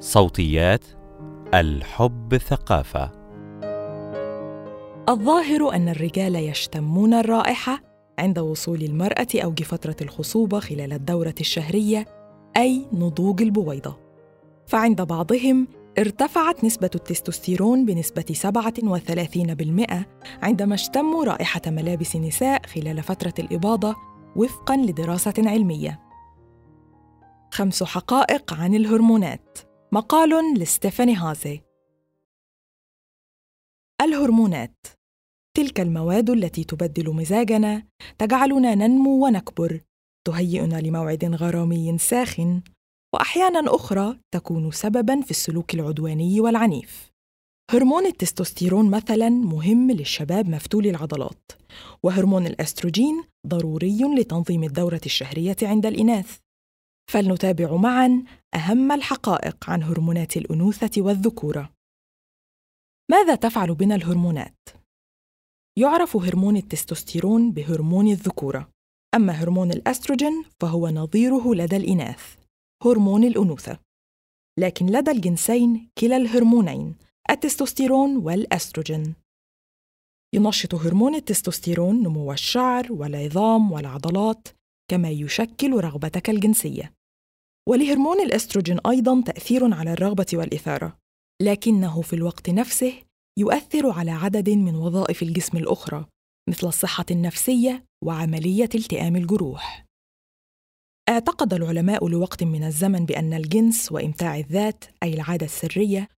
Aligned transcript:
صوتيات 0.00 0.84
الحب 1.54 2.36
ثقافة. 2.36 3.10
الظاهر 5.08 5.74
أن 5.74 5.88
الرجال 5.88 6.36
يشتمون 6.36 7.14
الرائحة 7.14 7.82
عند 8.18 8.38
وصول 8.38 8.82
المرأة 8.82 9.26
أوج 9.34 9.62
فترة 9.62 9.96
الخصوبة 10.02 10.60
خلال 10.60 10.92
الدورة 10.92 11.34
الشهرية 11.40 12.06
أي 12.56 12.86
نضوج 12.92 13.42
البويضة. 13.42 13.98
فعند 14.66 15.02
بعضهم 15.02 15.68
ارتفعت 15.98 16.64
نسبة 16.64 16.90
التستوستيرون 16.94 17.86
بنسبة 17.86 18.34
37% 18.34 20.06
عندما 20.42 20.74
اشتموا 20.74 21.24
رائحة 21.24 21.62
ملابس 21.66 22.16
نساء 22.16 22.66
خلال 22.66 23.02
فترة 23.02 23.34
الإباضة 23.38 23.96
وفقاً 24.36 24.76
لدراسة 24.76 25.34
علمية. 25.38 26.00
خمس 27.50 27.82
حقائق 27.82 28.54
عن 28.54 28.74
الهرمونات. 28.74 29.69
مقال 29.92 30.54
لستيفاني 30.58 31.14
هازي. 31.16 31.60
الهرمونات. 34.02 34.86
تلك 35.56 35.80
المواد 35.80 36.30
التي 36.30 36.64
تبدل 36.64 37.14
مزاجنا 37.14 37.86
تجعلنا 38.18 38.74
ننمو 38.74 39.26
ونكبر 39.26 39.80
تهيئنا 40.26 40.80
لموعد 40.80 41.24
غرامي 41.24 41.98
ساخن 41.98 42.62
وأحيانا 43.14 43.74
أخرى 43.74 44.20
تكون 44.34 44.70
سببا 44.70 45.20
في 45.20 45.30
السلوك 45.30 45.74
العدواني 45.74 46.40
والعنيف. 46.40 47.10
هرمون 47.70 48.06
التستوستيرون 48.06 48.90
مثلا 48.90 49.28
مهم 49.28 49.90
للشباب 49.90 50.48
مفتول 50.48 50.86
العضلات 50.86 51.52
وهرمون 52.02 52.46
الأستروجين 52.46 53.24
ضروري 53.46 53.98
لتنظيم 54.18 54.64
الدورة 54.64 55.00
الشهرية 55.06 55.56
عند 55.62 55.86
الإناث. 55.86 56.38
فلنتابع 57.10 57.76
معا 57.76 58.24
أهم 58.54 58.92
الحقائق 58.92 59.70
عن 59.70 59.82
هرمونات 59.82 60.36
الأنوثة 60.36 61.02
والذكورة. 61.02 61.72
ماذا 63.10 63.34
تفعل 63.34 63.74
بنا 63.74 63.94
الهرمونات؟ 63.94 64.58
يعرف 65.78 66.16
هرمون 66.16 66.56
التستوستيرون 66.56 67.52
بهرمون 67.52 68.06
الذكورة. 68.06 68.70
أما 69.14 69.32
هرمون 69.32 69.70
الأستروجين 69.70 70.44
فهو 70.60 70.88
نظيره 70.88 71.54
لدى 71.54 71.76
الإناث 71.76 72.36
هرمون 72.84 73.24
الأنوثة. 73.24 73.78
لكن 74.58 74.86
لدى 74.86 75.10
الجنسين 75.10 75.90
كلا 75.98 76.16
الهرمونين 76.16 76.96
التستوستيرون 77.30 78.16
والأستروجين. 78.16 79.14
ينشط 80.34 80.74
هرمون 80.74 81.14
التستوستيرون 81.14 82.02
نمو 82.02 82.32
الشعر 82.32 82.92
والعظام 82.92 83.72
والعضلات 83.72 84.48
كما 84.90 85.10
يشكل 85.10 85.72
رغبتك 85.72 86.30
الجنسية. 86.30 86.99
ولهرمون 87.70 88.20
الأستروجين 88.20 88.78
أيضا 88.86 89.22
تأثير 89.26 89.74
على 89.74 89.92
الرغبة 89.92 90.26
والإثارة 90.32 90.98
لكنه 91.42 92.02
في 92.02 92.12
الوقت 92.12 92.50
نفسه 92.50 92.92
يؤثر 93.38 93.90
على 93.90 94.10
عدد 94.10 94.50
من 94.50 94.74
وظائف 94.74 95.22
الجسم 95.22 95.56
الأخرى 95.58 96.06
مثل 96.48 96.66
الصحة 96.66 97.04
النفسية 97.10 97.84
وعملية 98.04 98.68
التئام 98.74 99.16
الجروح. 99.16 99.86
اعتقد 101.08 101.54
العلماء 101.54 102.08
لوقت 102.08 102.42
من 102.42 102.64
الزمن 102.64 103.06
بأن 103.06 103.34
الجنس 103.34 103.92
وإمتاع 103.92 104.38
الذات 104.38 104.84
أي 105.02 105.14
العادة 105.14 105.46
السرية 105.46 106.08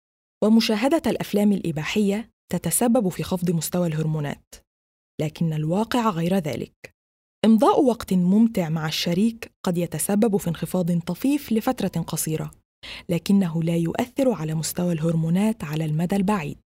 ومشاهدة 0.45 1.03
الأفلام 1.11 1.53
الإباحية 1.53 2.31
تتسبب 2.53 3.09
في 3.09 3.23
خفض 3.23 3.51
مستوى 3.51 3.87
الهرمونات 3.87 4.55
لكن 5.21 5.53
الواقع 5.53 6.11
غير 6.11 6.35
ذلك. 6.39 6.95
امضاء 7.45 7.85
وقت 7.85 8.13
ممتع 8.13 8.69
مع 8.69 8.87
الشريك 8.87 9.53
قد 9.65 9.79
يتسبب 9.79 10.37
في 10.37 10.49
انخفاض 10.49 10.99
طفيف 10.99 11.53
لفترة 11.53 12.03
قصيرة 12.03 12.51
لكنه 13.09 13.63
لا 13.63 13.77
يؤثر 13.77 14.33
على 14.33 14.55
مستوى 14.55 14.93
الهرمونات 14.93 15.65
على 15.65 15.85
المدى 15.85 16.17
البعيد. 16.17 16.59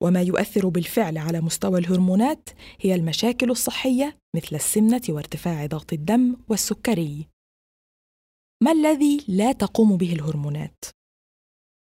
وما 0.00 0.22
يؤثر 0.22 0.68
بالفعل 0.68 1.18
على 1.18 1.40
مستوى 1.40 1.78
الهرمونات 1.78 2.48
هي 2.80 2.94
المشاكل 2.94 3.50
الصحية 3.50 4.18
مثل 4.36 4.56
السمنة 4.56 5.02
وارتفاع 5.08 5.66
ضغط 5.66 5.92
الدم 5.92 6.36
والسكري. 6.48 7.28
ما 8.62 8.72
الذي 8.72 9.24
لا 9.28 9.52
تقوم 9.52 9.96
به 9.96 10.12
الهرمونات؟ 10.12 10.84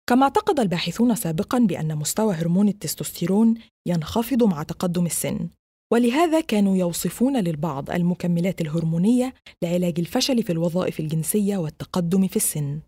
كما 0.10 0.24
اعتقد 0.24 0.60
الباحثون 0.60 1.16
سابقا 1.16 1.60
بأن 1.60 1.96
مستوى 1.96 2.34
هرمون 2.34 2.68
التستوستيرون 2.68 3.56
ينخفض 3.88 4.44
مع 4.44 4.64
تقدم 4.64 5.06
السن. 5.06 5.50
ولهذا 5.94 6.42
كانوا 6.42 6.78
يوصفون 6.78 7.38
للبعض 7.38 7.92
المكملات 7.92 8.62
الهرمونية 8.62 9.34
لعلاج 9.64 10.00
الفشل 10.00 10.44
في 10.44 10.52
الوظائف 10.52 11.00
الجنسية 11.00 11.58
والتقدم 11.58 12.28
في 12.28 12.36
السن. 12.36 12.80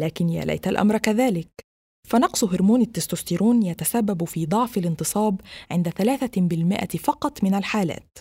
لكن 0.00 0.28
يا 0.28 0.44
ليت 0.44 0.68
الأمر 0.68 0.98
كذلك. 0.98 1.48
فنقص 2.08 2.44
هرمون 2.44 2.80
التستوستيرون 2.80 3.62
يتسبب 3.62 4.24
في 4.24 4.46
ضعف 4.46 4.78
الانتصاب 4.78 5.40
عند 5.70 5.88
3% 5.88 6.98
فقط 6.98 7.44
من 7.44 7.54
الحالات. 7.54 8.18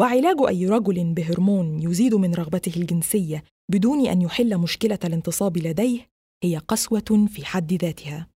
وعلاج 0.00 0.36
أي 0.48 0.66
رجل 0.66 1.14
بهرمون 1.14 1.82
يزيد 1.82 2.14
من 2.14 2.34
رغبته 2.34 2.80
الجنسية 2.80 3.44
بدون 3.70 4.06
أن 4.06 4.22
يحل 4.22 4.58
مشكلة 4.58 4.98
الانتصاب 5.04 5.58
لديه 5.58 6.08
هي 6.44 6.58
قسوة 6.58 7.26
في 7.28 7.44
حد 7.44 7.72
ذاتها. 7.72 8.33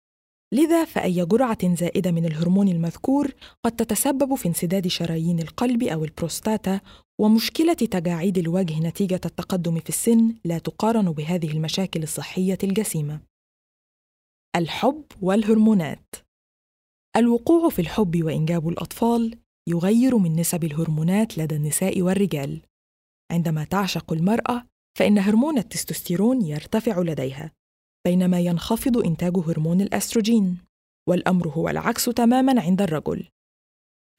لذا 0.56 0.86
فأي 0.86 1.26
جرعة 1.26 1.76
زائدة 1.76 2.12
من 2.12 2.26
الهرمون 2.26 2.68
المذكور 2.68 3.32
قد 3.66 3.72
تتسبب 3.72 4.36
في 4.36 4.48
انسداد 4.48 4.88
شرايين 4.88 5.40
القلب 5.40 5.84
أو 5.84 6.04
البروستاتا 6.04 6.82
ومشكلة 7.20 7.74
تجاعيد 7.74 8.38
الوجه 8.38 8.80
نتيجة 8.80 9.22
التقدم 9.26 9.80
في 9.80 9.90
السن 9.90 10.36
لا 10.46 10.58
تقارن 10.58 11.12
بهذه 11.12 11.52
المشاكل 11.52 12.04
الصحية 12.04 12.58
الجسيمة. 12.64 13.20
الحب 14.56 15.04
والهرمونات. 15.22 16.16
الوقوع 17.18 17.70
في 17.70 17.80
الحب 17.80 18.24
وإنجاب 18.24 18.70
الأطفال 18.70 19.40
يغير 19.68 20.18
من 20.18 20.36
نسب 20.36 20.64
الهرمونات 20.64 21.38
لدى 21.38 21.56
النساء 21.56 22.02
والرجال. 22.02 22.62
عندما 23.32 23.64
تعشق 23.64 24.14
المرأة 24.14 24.66
فإن 24.98 25.18
هرمون 25.18 25.58
التستوستيرون 25.58 26.42
يرتفع 26.42 27.00
لديها. 27.00 27.52
بينما 28.06 28.40
ينخفض 28.40 28.98
إنتاج 28.98 29.38
هرمون 29.38 29.82
الأستروجين 29.82 30.58
والأمر 31.10 31.48
هو 31.48 31.70
العكس 31.70 32.06
تماما 32.06 32.62
عند 32.62 32.82
الرجل. 32.82 33.28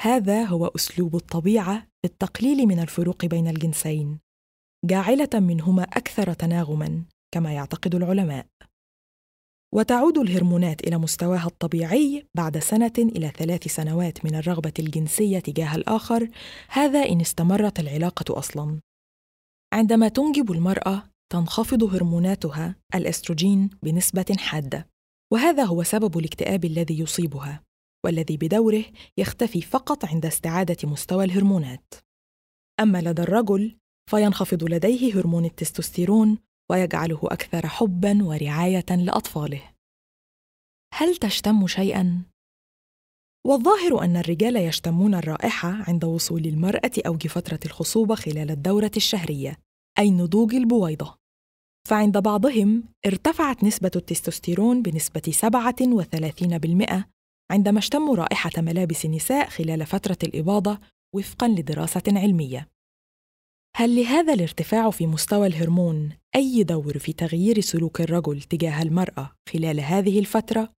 هذا 0.03 0.45
هو 0.45 0.67
أسلوب 0.67 1.17
الطبيعة 1.17 1.79
في 1.81 2.05
التقليل 2.05 2.67
من 2.67 2.79
الفروق 2.81 3.25
بين 3.27 3.49
الجنسين 3.49 4.19
جاعلة 4.85 5.29
منهما 5.35 5.83
أكثر 5.83 6.33
تناغما 6.33 7.05
كما 7.35 7.53
يعتقد 7.53 7.95
العلماء. 7.95 8.47
وتعود 9.75 10.19
الهرمونات 10.19 10.81
إلى 10.87 10.99
مستواها 10.99 11.47
الطبيعي 11.47 12.27
بعد 12.35 12.59
سنة 12.59 12.93
إلى 12.99 13.29
ثلاث 13.29 13.69
سنوات 13.69 14.25
من 14.25 14.35
الرغبة 14.35 14.73
الجنسية 14.79 15.39
تجاه 15.39 15.77
الآخر 15.77 16.31
هذا 16.69 17.09
إن 17.09 17.21
استمرت 17.21 17.81
العلاقة 17.81 18.39
أصلا. 18.39 18.81
عندما 19.73 20.09
تنجب 20.09 20.53
المرأة 20.53 21.03
تنخفض 21.33 21.85
هرموناتها 21.85 22.77
الأستروجين 22.95 23.71
بنسبة 23.83 24.37
حادة 24.39 24.89
وهذا 25.33 25.65
هو 25.65 25.83
سبب 25.83 26.19
الاكتئاب 26.19 26.65
الذي 26.65 26.99
يصيبها 26.99 27.63
والذي 28.05 28.37
بدوره 28.37 28.85
يختفي 29.19 29.63
فقط 29.63 30.05
عند 30.05 30.27
استعادة 30.27 30.89
مستوى 30.89 31.25
الهرمونات. 31.25 31.95
أما 32.81 33.03
لدى 33.03 33.23
الرجل 33.23 33.79
فينخفض 34.11 34.65
لديه 34.65 35.15
هرمون 35.15 35.45
التستوستيرون 35.45 36.39
ويجعله 36.71 37.21
أكثر 37.23 37.67
حبا 37.67 38.25
ورعاية 38.25 38.87
لأطفاله. 38.91 39.63
هل 40.95 41.17
تشتم 41.17 41.67
شيئا؟ 41.67 42.23
والظاهر 43.47 44.05
أن 44.05 44.17
الرجال 44.17 44.57
يشتمون 44.57 45.15
الرائحة 45.15 45.69
عند 45.69 46.05
وصول 46.05 46.47
المرأة 46.47 46.93
اوج 47.07 47.27
فترة 47.27 47.61
الخصوبة 47.65 48.15
خلال 48.15 48.51
الدورة 48.51 48.91
الشهرية. 48.97 49.66
اي 49.99 50.11
نضوج 50.11 50.55
البويضة؟ 50.55 51.19
فعند 51.89 52.19
بعضهم 52.19 52.85
ارتفعت 53.07 53.65
نسبة 53.65 53.91
التستوستيرون 53.97 54.83
بنسبة 54.83 55.23
37% 57.01 57.05
عندما 57.51 57.79
اشتموا 57.79 58.17
رائحة 58.17 58.51
ملابس 58.59 59.05
النساء 59.05 59.49
خلال 59.49 59.87
فترة 59.87 60.19
الإباضة 60.23 60.79
وفقا 61.15 61.49
لدراسة 61.49 62.03
علمية. 62.09 62.69
هل 63.77 63.97
لهذا 63.97 64.35
الارتفاع 64.35 64.91
في 64.91 65.07
مستوى 65.07 65.47
الهرمون 65.47 66.13
أي 66.37 66.63
دور 66.63 66.99
في 66.99 67.13
تغيير 67.13 67.61
سلوك 67.61 68.01
الرجل 68.01 68.43
تجاه 68.43 68.83
المرأة 68.83 69.33
خلال 69.53 69.81
هذه 69.81 70.19
الفترة؟ 70.19 70.73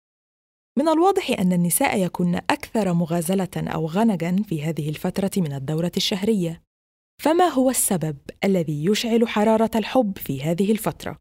من 0.78 0.88
الواضح 0.88 1.30
أن 1.30 1.52
النساء 1.52 2.04
يكن 2.04 2.34
أكثر 2.34 2.92
مغازلة 2.92 3.48
أو 3.56 3.86
غنجا 3.86 4.36
في 4.48 4.62
هذه 4.62 4.88
الفترة 4.88 5.30
من 5.36 5.52
الدورة 5.52 5.92
الشهرية. 5.96 6.67
فما 7.22 7.44
هو 7.44 7.70
السبب 7.70 8.16
الذي 8.44 8.84
يشعل 8.84 9.28
حرارة 9.28 9.70
الحب 9.74 10.18
في 10.18 10.42
هذه 10.42 10.72
الفترة؟ 10.72 11.18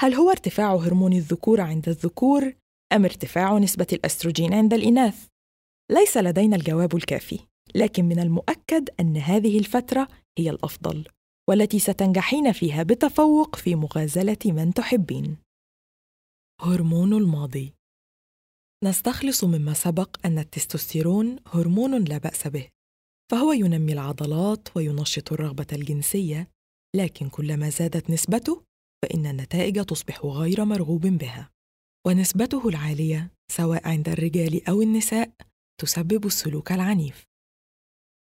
هل 0.00 0.14
هو 0.14 0.30
ارتفاع 0.30 0.74
هرمون 0.74 1.12
الذكوره 1.12 1.62
عند 1.62 1.88
الذكور 1.88 2.54
أم 2.92 3.04
ارتفاع 3.04 3.58
نسبة 3.58 3.86
الأستروجين 3.92 4.54
عند 4.54 4.74
الإناث؟ 4.74 5.26
ليس 5.90 6.16
لدينا 6.16 6.56
الجواب 6.56 6.96
الكافي 6.96 7.38
لكن 7.74 8.04
من 8.04 8.18
المؤكد 8.18 8.88
أن 9.00 9.16
هذه 9.16 9.58
الفترة 9.58 10.08
هي 10.38 10.50
الأفضل 10.50 11.08
والتي 11.48 11.78
ستنجحين 11.78 12.52
فيها 12.52 12.82
بتفوق 12.82 13.56
في 13.56 13.74
مغازلة 13.74 14.38
من 14.44 14.74
تحبين. 14.74 15.36
هرمون 16.60 17.12
الماضي. 17.12 17.74
نستخلص 18.84 19.44
مما 19.44 19.72
سبق 19.72 20.16
أن 20.26 20.38
التستوستيرون 20.38 21.36
هرمون 21.46 22.04
لا 22.04 22.18
بأس 22.18 22.48
به. 22.48 22.68
فهو 23.30 23.52
ينمي 23.52 23.92
العضلات 23.92 24.76
وينشط 24.76 25.32
الرغبة 25.32 25.66
الجنسية 25.72 26.50
لكن 26.96 27.28
كلما 27.28 27.70
زادت 27.70 28.10
نسبته 28.10 28.64
فإن 29.02 29.26
النتائج 29.26 29.84
تصبح 29.84 30.26
غير 30.26 30.64
مرغوب 30.64 31.06
بها. 31.06 31.50
ونسبته 32.06 32.68
العالية 32.68 33.30
سواء 33.52 33.88
عند 33.88 34.08
الرجال 34.08 34.68
أو 34.68 34.82
النساء 34.82 35.32
تسبب 35.80 36.26
السلوك 36.26 36.72
العنيف. 36.72 37.26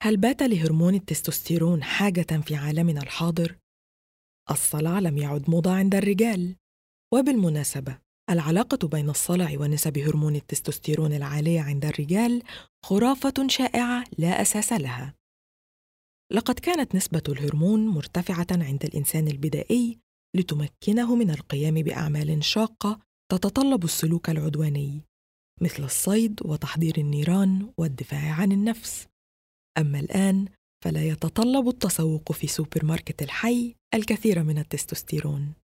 هل 0.03 0.17
بات 0.17 0.43
لهرمون 0.43 0.95
التستوستيرون 0.95 1.83
حاجة 1.83 2.41
في 2.47 2.57
عالمنا 2.57 3.03
الحاضر؟ 3.03 3.59
الصلع 4.51 4.99
لم 4.99 5.19
يعد 5.19 5.51
موضة 5.51 5.73
عند 5.73 5.95
الرجال. 5.95 6.57
وبالمناسبة 7.15 7.99
العلاقة 8.31 8.89
بين 8.89 9.11
الصلع 9.11 9.57
ونسب 9.61 9.99
هرمون 9.99 10.37
التستوستيرون 10.37 11.13
العالية 11.13 11.61
عند 11.61 11.85
الرجال 11.85 12.43
خرافة 12.85 13.49
شائعة 13.49 14.05
لا 14.19 14.43
أساس 14.43 14.73
لها. 14.73 15.15
لقد 16.33 16.59
كانت 16.59 16.95
نسبة 16.95 17.23
الهرمون 17.29 17.87
مرتفعة 17.87 18.47
عند 18.51 18.85
الإنسان 18.85 19.29
البدائي 19.29 19.99
لتمكنه 20.37 21.15
من 21.15 21.31
القيام 21.31 21.75
بأعمال 21.75 22.45
شاقة 22.45 23.01
تتطلب 23.33 23.85
السلوك 23.85 24.31
العدواني، 24.31 25.01
مثل 25.61 25.85
الصيد 25.85 26.41
وتحضير 26.45 26.99
النيران 26.99 27.73
والدفاع 27.79 28.33
عن 28.33 28.53
النفس. 28.53 29.07
أما 29.79 30.01
الآن 30.01 30.49
فلا 30.85 31.05
يتطلب 31.05 31.69
التسوق 31.69 32.33
في 32.33 32.47
سوبر 32.47 32.85
ماركت 32.85 33.23
الحي 33.23 33.75
الكثير 33.95 34.43
من 34.43 34.59
التستوستيرون. 34.59 35.62